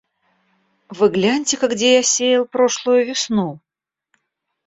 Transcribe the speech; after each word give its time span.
Вы 0.99 1.09
гляньте-ка, 1.17 1.67
где 1.67 1.93
я 1.93 2.01
сеял 2.01 2.45
прошлую 2.47 3.05
весну. 3.09 3.49